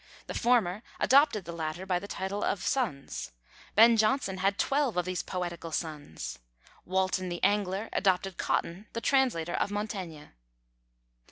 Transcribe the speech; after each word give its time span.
The 0.25 0.33
former 0.33 0.81
adopted 0.99 1.45
the 1.45 1.51
latter 1.51 1.85
by 1.85 1.99
the 1.99 2.07
title 2.07 2.43
of 2.43 2.63
sons. 2.65 3.33
Ben 3.75 3.97
Jonson 3.97 4.39
had 4.39 4.57
twelve 4.57 4.97
of 4.97 5.05
these 5.05 5.21
poetical 5.21 5.71
sons. 5.71 6.39
Walton 6.85 7.29
the 7.29 7.43
angler 7.43 7.87
adopted 7.93 8.39
Cotton, 8.39 8.87
the 8.93 9.01
translator 9.01 9.53
of 9.53 9.69
Montaigne. 9.69 10.29